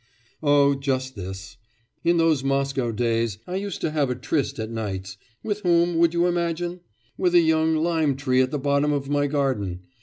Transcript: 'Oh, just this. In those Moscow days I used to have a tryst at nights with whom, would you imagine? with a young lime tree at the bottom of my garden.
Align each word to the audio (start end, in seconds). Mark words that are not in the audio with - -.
'Oh, 0.41 0.73
just 0.73 1.15
this. 1.15 1.57
In 2.03 2.17
those 2.17 2.43
Moscow 2.43 2.89
days 2.91 3.37
I 3.45 3.55
used 3.57 3.81
to 3.81 3.91
have 3.91 4.09
a 4.09 4.15
tryst 4.15 4.57
at 4.57 4.71
nights 4.71 5.15
with 5.43 5.59
whom, 5.61 5.97
would 5.99 6.15
you 6.15 6.25
imagine? 6.25 6.79
with 7.19 7.35
a 7.35 7.39
young 7.39 7.75
lime 7.75 8.15
tree 8.15 8.41
at 8.41 8.49
the 8.49 8.57
bottom 8.57 8.93
of 8.93 9.11
my 9.11 9.27
garden. 9.27 9.81